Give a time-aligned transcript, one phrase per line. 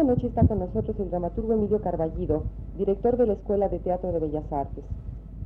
[0.00, 2.44] Esta noche está con nosotros el dramaturgo Emilio Carballido,
[2.78, 4.82] director de la Escuela de Teatro de Bellas Artes.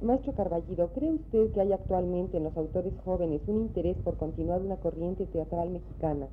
[0.01, 4.63] Maestro Carballido, ¿cree usted que hay actualmente en los autores jóvenes un interés por continuar
[4.63, 6.29] una corriente teatral mexicana?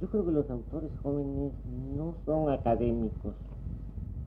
[0.00, 1.52] Yo creo que los autores jóvenes
[1.96, 3.34] no son académicos.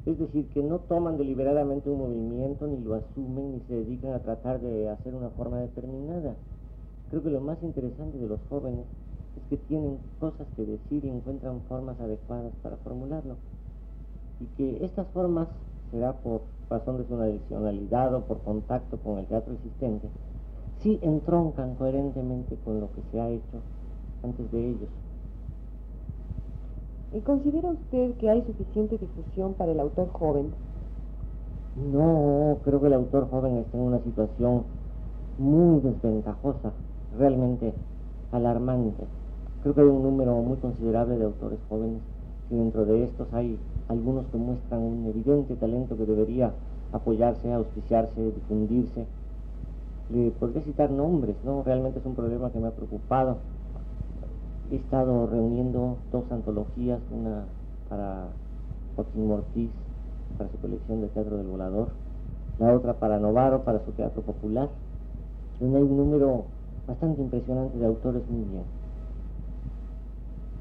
[0.06, 4.20] Es decir, que no toman deliberadamente un movimiento, ni lo asumen, ni se dedican a
[4.20, 6.36] tratar de hacer una forma determinada.
[7.10, 8.86] Creo que lo más interesante de los jóvenes
[9.38, 13.36] es que tienen cosas que decir y encuentran formas adecuadas para formularlo.
[14.40, 15.48] Y que estas formas,
[15.92, 20.08] será por razón de su adicionalidad o por contacto con el teatro existente,
[20.82, 23.60] sí entroncan coherentemente con lo que se ha hecho
[24.24, 24.90] antes de ellos.
[27.14, 30.52] ¿Y considera usted que hay suficiente difusión para el autor joven?
[31.94, 34.64] No, creo que el autor joven está en una situación
[35.38, 36.72] muy desventajosa,
[37.18, 37.74] realmente
[38.32, 39.06] alarmante.
[39.66, 42.00] Creo que hay un número muy considerable de autores jóvenes
[42.52, 43.58] y dentro de estos hay
[43.90, 46.52] algunos que muestran un evidente talento que debería
[46.94, 49.08] apoyarse, auspiciarse, difundirse.
[50.14, 51.64] Le podría citar nombres, ¿no?
[51.64, 53.38] Realmente es un problema que me ha preocupado.
[54.72, 57.46] He estado reuniendo dos antologías, una
[57.90, 58.28] para
[58.96, 59.72] Joaquín Mortiz,
[60.38, 61.88] para su colección de teatro del volador,
[62.60, 64.70] la otra para Novaro, para su teatro popular,
[65.60, 66.44] donde hay un número
[66.88, 68.85] bastante impresionante de autores muy bien.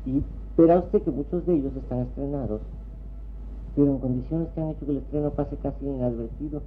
[0.07, 0.23] Y
[0.57, 2.61] verá usted que muchos de ellos están estrenados,
[3.75, 6.63] pero en condiciones que han hecho que el estreno pase casi inadvertido,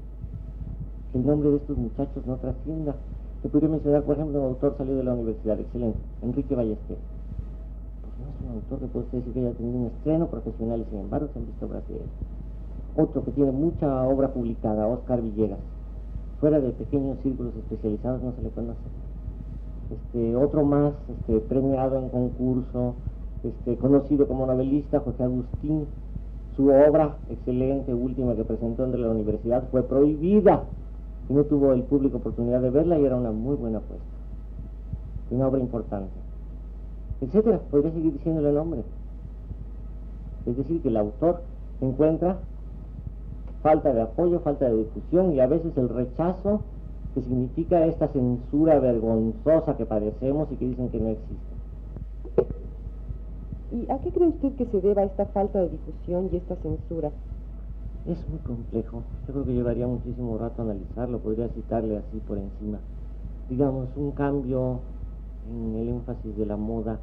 [1.12, 2.96] que el nombre de estos muchachos no trascienda.
[3.42, 6.98] Se podría mencionar, por ejemplo, un autor salió de la universidad, excelente, Enrique Ballester.
[8.02, 10.90] Pues no es un autor que puede decir que haya tenido un estreno profesional y
[10.90, 12.02] sin embargo se han visto obras de él.
[12.98, 15.60] Otro que tiene mucha obra publicada, Oscar Villegas.
[16.40, 18.80] Fuera de pequeños círculos especializados no se le conoce.
[19.92, 22.96] Este, otro más, este, premiado en concurso,
[23.48, 25.86] este, conocido como novelista, José Agustín.
[26.56, 30.64] Su obra excelente, última que presentó entre la universidad, fue prohibida
[31.30, 34.06] y no tuvo el público oportunidad de verla y era una muy buena apuesta.
[35.30, 36.14] Una obra importante.
[37.22, 38.84] Etcétera, podría seguir diciéndole el nombre.
[40.46, 41.42] Es decir, que el autor
[41.82, 42.38] encuentra
[43.62, 46.62] falta de apoyo, falta de difusión y a veces el rechazo
[47.14, 51.57] que significa esta censura vergonzosa que padecemos y que dicen que no existe.
[53.70, 57.12] ¿Y a qué cree usted que se deba esta falta de difusión y esta censura?
[58.06, 59.04] Es muy complejo.
[59.28, 61.20] Yo creo que llevaría muchísimo rato analizarlo.
[61.20, 62.80] Podría citarle así por encima.
[63.50, 64.80] Digamos, un cambio
[65.52, 66.98] en el énfasis de la moda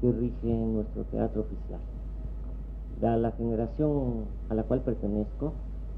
[0.00, 1.80] que rige nuestro teatro oficial.
[3.02, 5.52] A la generación a la cual pertenezco,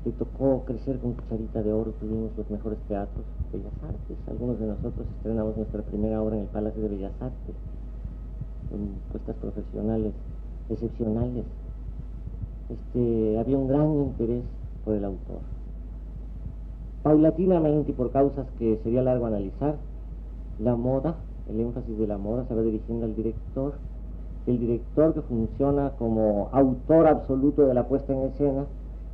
[0.05, 4.17] le tocó crecer con cucharita de oro, tuvimos los mejores teatros, Bellas Artes.
[4.28, 7.55] Algunos de nosotros estrenamos nuestra primera obra en el Palacio de Bellas Artes
[9.10, 10.12] puestas profesionales
[10.69, 11.44] excepcionales.
[12.69, 14.43] Este, había un gran interés
[14.84, 15.38] por el autor.
[17.03, 19.77] Paulatinamente y por causas que sería largo analizar,
[20.59, 21.16] la moda,
[21.49, 23.75] el énfasis de la moda se va dirigiendo al director,
[24.47, 28.65] el director que funciona como autor absoluto de la puesta en escena,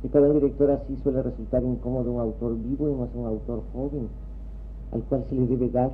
[0.03, 3.61] y para un director así suele resultar incómodo un autor vivo y es un autor
[3.73, 4.09] joven,
[4.91, 5.91] al cual se le debe dar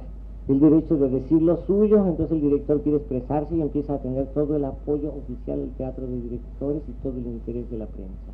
[0.48, 4.26] el derecho de decir lo suyo, entonces el director quiere expresarse y empieza a tener
[4.28, 8.32] todo el apoyo oficial del teatro de directores y todo el interés de la prensa.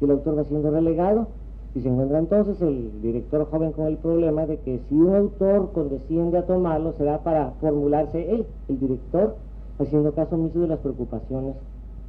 [0.00, 1.26] Y el autor va siendo relegado
[1.74, 5.72] y se encuentra entonces el director joven con el problema de que si un autor
[5.72, 9.34] condesciende a tomarlo será para formularse él, el director,
[9.80, 11.56] haciendo caso omiso de las preocupaciones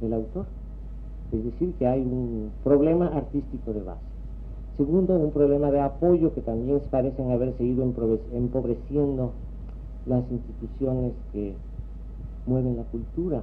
[0.00, 0.44] del autor.
[1.32, 4.15] Es decir, que hay un problema artístico de base.
[4.76, 9.32] Segundo, un problema de apoyo que también parecen haberse ido empobreciendo
[10.04, 11.54] las instituciones que
[12.44, 13.42] mueven la cultura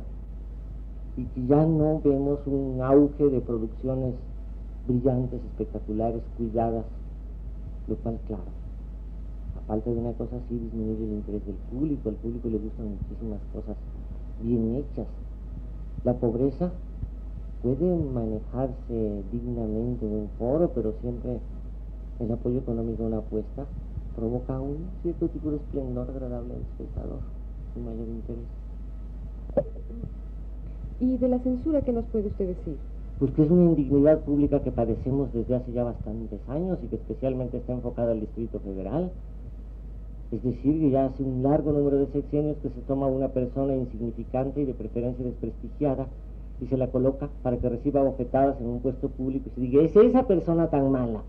[1.17, 4.13] y que ya no vemos un auge de producciones
[4.87, 6.85] brillantes, espectaculares, cuidadas,
[7.87, 8.43] lo cual, claro,
[9.57, 12.85] a falta de una cosa así disminuye el interés del público, al público le gustan
[12.89, 13.75] muchísimas cosas
[14.39, 15.07] bien hechas.
[16.03, 16.71] La pobreza
[17.63, 21.39] puede manejarse dignamente en un foro, pero siempre
[22.19, 23.65] el apoyo económico a una apuesta
[24.15, 27.19] provoca un cierto tipo de esplendor agradable al espectador
[27.75, 28.45] y mayor interés.
[30.99, 32.77] ¿Y de la censura qué nos puede usted decir?
[33.19, 36.97] Pues que es una indignidad pública que padecemos desde hace ya bastantes años y que
[36.97, 39.11] especialmente está enfocada al Distrito Federal.
[40.31, 43.75] Es decir, que ya hace un largo número de sexenios que se toma una persona
[43.75, 46.07] insignificante y de preferencia desprestigiada
[46.61, 49.83] y se la coloca para que reciba bofetadas en un puesto público y se diga,
[49.83, 51.21] es esa persona tan mala.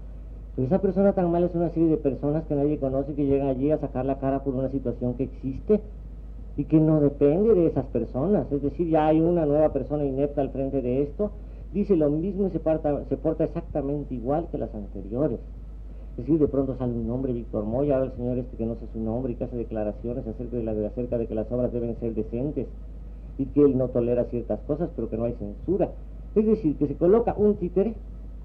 [0.55, 3.49] Pero esa persona tan mala es una serie de personas que nadie conoce que llegan
[3.49, 5.81] allí a sacar la cara por una situación que existe
[6.56, 8.50] y que no depende de esas personas.
[8.53, 11.32] Es decir, ya hay una nueva persona inepta al frente de esto,
[11.73, 12.61] dice lo mismo y se,
[13.09, 15.41] se porta exactamente igual que las anteriores.
[16.12, 18.76] Es decir, de pronto sale un nombre, Víctor Moya, ahora el señor este que no
[18.76, 21.73] sé su nombre y que hace declaraciones acerca de, la, acerca de que las obras
[21.73, 22.69] deben ser decentes
[23.38, 25.90] y que él no tolera ciertas cosas, pero que no hay censura.
[26.34, 27.94] Es decir, que se coloca un títere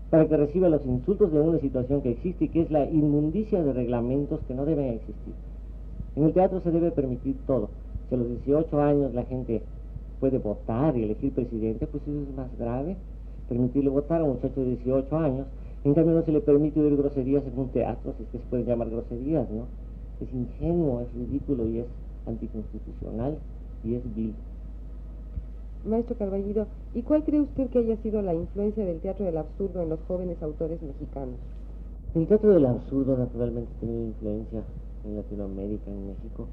[0.09, 3.63] para que reciba los insultos de una situación que existe y que es la inmundicia
[3.63, 5.33] de reglamentos que no deben existir.
[6.15, 7.69] En el teatro se debe permitir todo.
[8.09, 9.61] Si a los 18 años la gente
[10.19, 12.97] puede votar y elegir presidente, pues eso es más grave.
[13.47, 15.47] Permitirle votar a un muchacho de 18 años.
[15.83, 18.43] En cambio no se le permite oír groserías en un teatro, si es que se
[18.45, 19.65] pueden llamar groserías, ¿no?
[20.19, 21.85] Es ingenuo, es ridículo y es
[22.27, 23.37] anticonstitucional
[23.83, 24.33] y es vil.
[25.85, 29.81] Maestro Carballido, ¿y cuál cree usted que haya sido la influencia del teatro del absurdo
[29.81, 31.35] en los jóvenes autores mexicanos?
[32.15, 34.63] El teatro del absurdo naturalmente tiene influencia
[35.05, 36.47] en Latinoamérica, en México,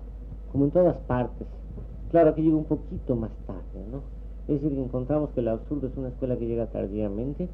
[0.52, 1.46] como en todas partes.
[2.10, 4.00] Claro, que llega un poquito más tarde, ¿no?
[4.46, 7.48] Es decir, encontramos que el absurdo es una escuela que llega tardíamente,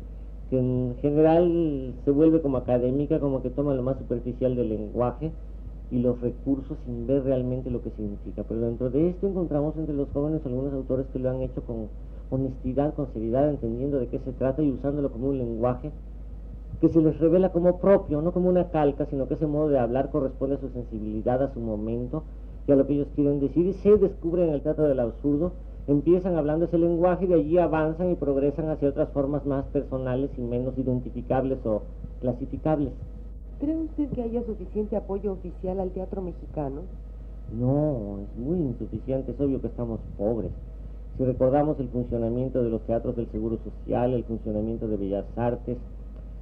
[0.50, 5.32] que en general se vuelve como académica, como que toma lo más superficial del lenguaje,
[5.92, 8.42] y los recursos sin ver realmente lo que significa.
[8.48, 11.88] Pero dentro de esto encontramos entre los jóvenes algunos autores que lo han hecho con
[12.30, 15.92] honestidad, con seriedad, entendiendo de qué se trata y usándolo como un lenguaje
[16.80, 19.78] que se les revela como propio, no como una calca, sino que ese modo de
[19.78, 22.22] hablar corresponde a su sensibilidad, a su momento
[22.66, 23.66] y a lo que ellos quieren decir.
[23.66, 25.52] Y se descubren en el teatro del absurdo,
[25.86, 30.30] empiezan hablando ese lenguaje y de allí avanzan y progresan hacia otras formas más personales
[30.38, 31.82] y menos identificables o
[32.22, 32.94] clasificables.
[33.62, 36.80] ¿Cree usted que haya suficiente apoyo oficial al teatro mexicano?
[37.56, 40.50] No, es muy insuficiente, es obvio que estamos pobres.
[41.16, 45.78] Si recordamos el funcionamiento de los teatros del Seguro Social, el funcionamiento de Bellas Artes,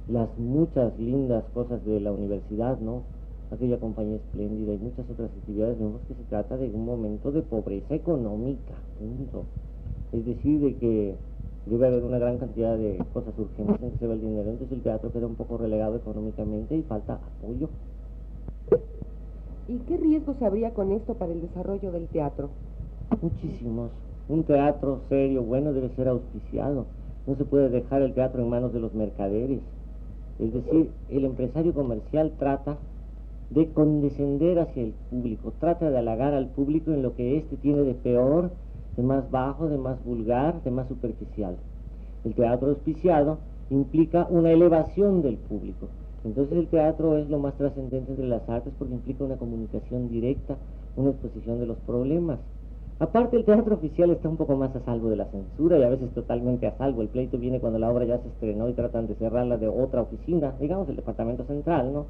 [0.07, 3.03] las muchas lindas cosas de la universidad, ¿no?
[3.51, 7.43] Aquella compañía espléndida y muchas otras actividades, vemos que se trata de un momento de
[7.43, 9.43] pobreza económica, punto.
[10.11, 11.15] Es decir, de que
[11.65, 14.77] debe haber una gran cantidad de cosas urgentes en que se ve el dinero, entonces
[14.77, 17.69] el teatro queda un poco relegado económicamente y falta apoyo.
[19.67, 22.49] ¿Y qué riesgos habría con esto para el desarrollo del teatro?
[23.21, 23.91] Muchísimos.
[24.27, 26.85] Un teatro serio, bueno, debe ser auspiciado.
[27.27, 29.59] No se puede dejar el teatro en manos de los mercaderes.
[30.39, 32.77] Es decir, el empresario comercial trata
[33.51, 37.83] de condescender hacia el público, trata de halagar al público en lo que éste tiene
[37.83, 38.51] de peor
[38.97, 41.57] de más bajo, de más vulgar, de más superficial.
[42.23, 43.39] El teatro auspiciado
[43.69, 45.87] implica una elevación del público.
[46.23, 50.57] Entonces el teatro es lo más trascendente entre las artes porque implica una comunicación directa,
[50.95, 52.39] una exposición de los problemas.
[52.99, 55.89] Aparte el teatro oficial está un poco más a salvo de la censura y a
[55.89, 57.01] veces totalmente a salvo.
[57.01, 60.01] El pleito viene cuando la obra ya se estrenó y tratan de cerrarla de otra
[60.01, 62.05] oficina, digamos el departamento central, ¿no?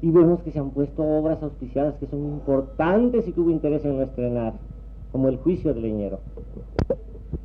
[0.00, 3.84] Y vemos que se han puesto obras auspiciadas que son importantes y que hubo interés
[3.84, 4.54] en no estrenar
[5.12, 6.20] como el juicio del leñero.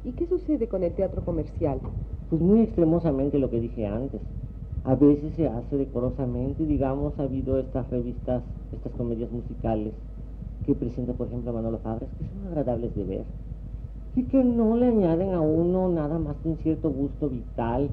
[0.03, 1.79] ¿Y qué sucede con el teatro comercial?
[2.29, 4.22] Pues muy extremosamente lo que dije antes.
[4.84, 9.93] A veces se hace decorosamente, digamos, ha habido estas revistas, estas comedias musicales
[10.65, 13.25] que presenta, por ejemplo, Manolo Fabres, que son agradables de ver
[14.15, 17.89] y que no le añaden a uno nada más que un cierto gusto vital.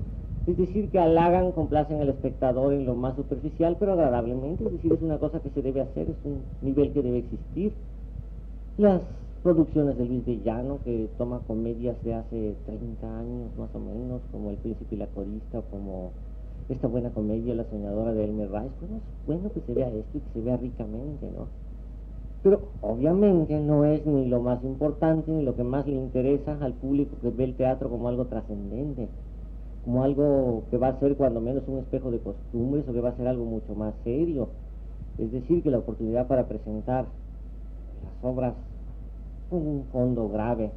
[0.46, 4.64] Es decir, que halagan, complacen al espectador en lo más superficial, pero agradablemente.
[4.64, 7.72] Es decir, es una cosa que se debe hacer, es un nivel que debe existir.
[8.76, 9.02] Las
[9.42, 14.20] producciones de Luis de Llano, que toma comedias de hace 30 años más o menos,
[14.32, 16.10] como El Príncipe y la Corista, como
[16.68, 20.18] esta buena comedia, La Soñadora de Elmer Rice, pues es bueno que se vea esto
[20.18, 21.46] y que se vea ricamente, ¿no?
[22.42, 26.72] Pero obviamente no es ni lo más importante ni lo que más le interesa al
[26.72, 29.08] público que ve el teatro como algo trascendente,
[29.84, 33.10] como algo que va a ser cuando menos un espejo de costumbres o que va
[33.10, 34.48] a ser algo mucho más serio.
[35.18, 37.04] Es decir, que la oportunidad para presentar
[38.04, 38.54] las obras
[39.50, 40.70] un fondo grave,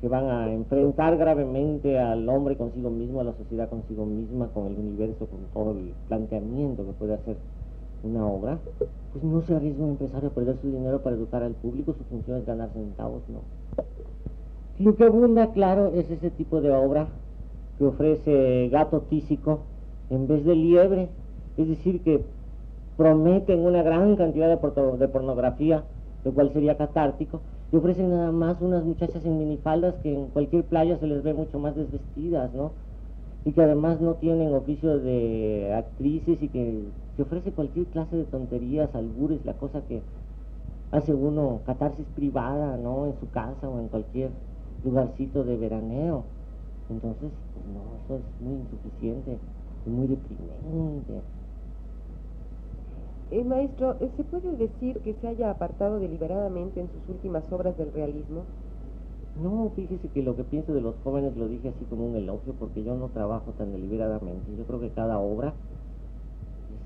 [0.00, 4.66] que van a enfrentar gravemente al hombre consigo mismo, a la sociedad consigo misma, con
[4.66, 7.36] el universo, con todo el planteamiento que puede hacer
[8.04, 8.58] una obra,
[9.12, 12.04] pues no se arriesga un empresario a perder su dinero para educar al público, su
[12.04, 13.40] función es ganar centavos, no.
[14.78, 17.08] Lo que abunda, claro, es ese tipo de obra
[17.78, 19.60] que ofrece gato tísico
[20.10, 21.08] en vez de liebre.
[21.56, 22.22] Es decir, que
[22.96, 25.82] prometen una gran cantidad de, de pornografía,
[26.24, 30.66] lo cual sería catártico, y ofrecen nada más unas muchachas en minifaldas que en cualquier
[30.66, 32.72] playa se les ve mucho más desvestidas, ¿no?
[33.44, 38.24] Y que además no tienen oficio de actrices y que, que ofrece cualquier clase de
[38.24, 40.02] tonterías, albures, la cosa que
[40.90, 43.06] hace uno catarsis privada, ¿no?
[43.06, 44.30] En su casa o en cualquier
[44.82, 46.24] lugarcito de veraneo.
[46.88, 49.38] Entonces, pues no, eso es muy insuficiente
[49.84, 51.22] y muy deprimente.
[53.30, 57.76] Eh, maestro, eh, ¿se puede decir que se haya apartado deliberadamente en sus últimas obras
[57.78, 58.44] del realismo?
[59.34, 62.54] No, fíjese que lo que pienso de los jóvenes lo dije así como un elogio
[62.58, 64.54] porque yo no trabajo tan deliberadamente.
[64.56, 65.54] Yo creo que cada obra
[66.68, 66.80] es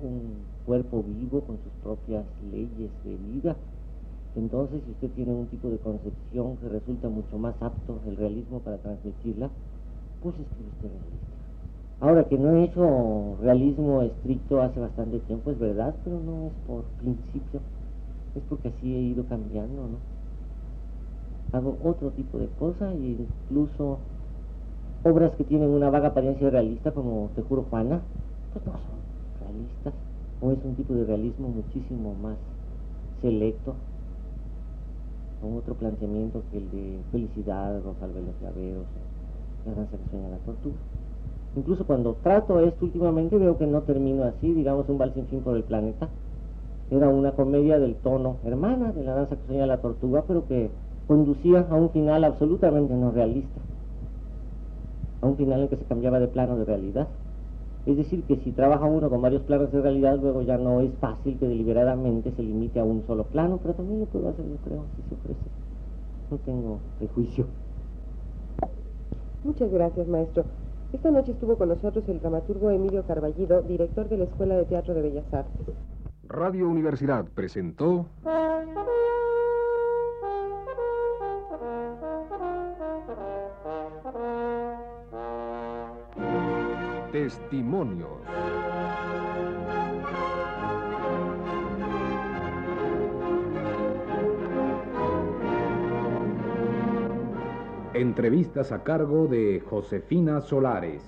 [0.00, 3.56] un cuerpo vivo con sus propias leyes de vida.
[4.34, 8.62] Entonces, si usted tiene un tipo de concepción que resulta mucho más apto el realismo
[8.62, 9.50] para transmitirla,
[10.20, 11.37] pues escribe usted realista.
[12.00, 16.52] Ahora que no he hecho realismo estricto hace bastante tiempo, es verdad, pero no es
[16.64, 17.60] por principio,
[18.36, 19.98] es porque así he ido cambiando, ¿no?
[21.52, 23.18] Hago otro tipo de cosas e
[23.50, 23.98] incluso
[25.02, 28.00] obras que tienen una vaga apariencia realista, como Te juro Juana,
[28.52, 29.00] pues no son
[29.40, 29.94] realistas,
[30.40, 32.36] o es un tipo de realismo muchísimo más
[33.22, 33.74] selecto,
[35.40, 38.86] con otro planteamiento que el de Felicidad, Rosalba y los Llaveros,
[39.66, 40.97] La danza que sueña la tortuga.
[41.56, 45.40] Incluso cuando trato esto últimamente veo que no termino así, digamos un vals sin fin
[45.40, 46.08] por el planeta.
[46.90, 50.70] Era una comedia del tono hermana de la danza que sueña la tortuga, pero que
[51.06, 53.60] conducía a un final absolutamente no realista.
[55.20, 57.08] A un final en que se cambiaba de plano de realidad.
[57.86, 60.90] Es decir, que si trabaja uno con varios planos de realidad, luego ya no es
[61.00, 64.56] fácil que deliberadamente se limite a un solo plano, pero también lo puedo hacer, yo
[64.58, 65.40] creo, si se ofrece.
[66.30, 67.46] No tengo prejuicio.
[69.42, 70.44] Muchas gracias, maestro.
[70.92, 74.94] Esta noche estuvo con nosotros el dramaturgo Emilio Carballido, director de la Escuela de Teatro
[74.94, 75.74] de Bellas Artes.
[76.28, 78.06] Radio Universidad presentó
[87.12, 88.67] Testimonios.
[97.98, 101.02] Entrevistas a cargo de Josefina Solares.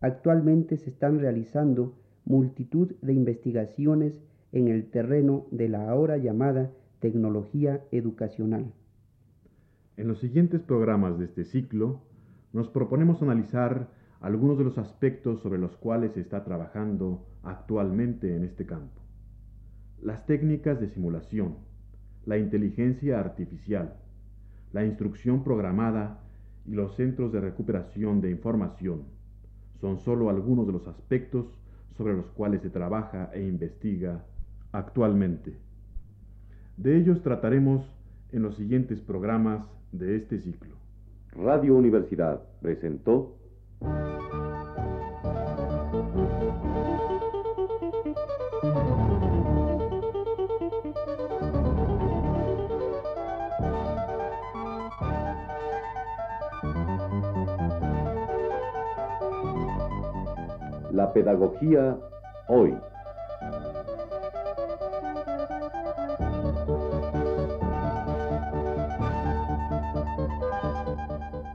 [0.00, 1.94] Actualmente se están realizando
[2.24, 4.20] multitud de investigaciones
[4.50, 8.72] en el terreno de la ahora llamada tecnología educacional.
[9.96, 12.02] En los siguientes programas de este ciclo,
[12.52, 13.88] nos proponemos analizar
[14.20, 19.00] algunos de los aspectos sobre los cuales se está trabajando actualmente en este campo.
[20.02, 21.56] Las técnicas de simulación,
[22.26, 23.96] la inteligencia artificial,
[24.72, 26.20] la instrucción programada
[26.66, 29.04] y los centros de recuperación de información
[29.80, 31.46] son solo algunos de los aspectos
[31.96, 34.24] sobre los cuales se trabaja e investiga
[34.72, 35.69] actualmente.
[36.80, 37.84] De ellos trataremos
[38.32, 40.76] en los siguientes programas de este ciclo.
[41.32, 43.36] Radio Universidad presentó
[60.90, 61.98] La pedagogía
[62.48, 62.74] hoy.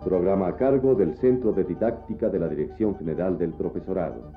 [0.05, 4.31] programa a cargo del Centro de Didáctica de la Dirección General del Profesorado.